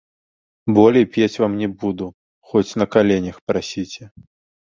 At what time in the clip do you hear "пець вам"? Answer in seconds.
1.17-1.53